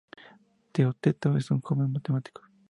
[0.73, 2.41] Teeteto es un joven matemático.